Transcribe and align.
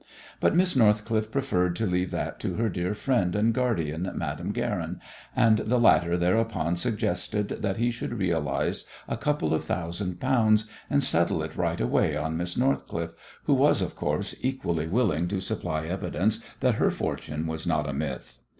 But 0.39 0.55
Miss 0.55 0.75
Northcliffe 0.75 1.29
preferred 1.31 1.75
to 1.75 1.85
leave 1.85 2.09
that 2.09 2.39
to 2.39 2.55
her 2.55 2.69
dear 2.69 2.95
friend 2.95 3.35
and 3.35 3.53
guardian, 3.53 4.11
Madame 4.15 4.51
Guerin, 4.51 4.99
and 5.35 5.59
the 5.59 5.77
latter 5.77 6.17
thereupon 6.17 6.75
suggested 6.75 7.49
that 7.49 7.77
he 7.77 7.91
should 7.91 8.15
realize 8.17 8.85
a 9.07 9.15
couple 9.15 9.53
of 9.53 9.63
thousand 9.63 10.19
pounds 10.19 10.65
and 10.89 11.03
settle 11.03 11.43
it 11.43 11.55
right 11.55 11.79
away 11.79 12.17
on 12.17 12.35
Miss 12.35 12.57
Northcliffe, 12.57 13.13
who 13.43 13.53
was, 13.53 13.79
of 13.83 13.95
course, 13.95 14.33
equally 14.41 14.87
willing 14.87 15.27
to 15.27 15.39
supply 15.39 15.85
evidence 15.85 16.43
that 16.61 16.75
her 16.81 16.89
fortune 16.89 17.45
was 17.45 17.67
not 17.67 17.87
a 17.87 17.93
myth. 17.93 18.39